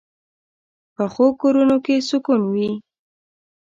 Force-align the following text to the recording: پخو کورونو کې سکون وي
پخو 0.95 1.25
کورونو 1.41 1.77
کې 1.85 1.95
سکون 2.09 2.41
وي 2.53 2.69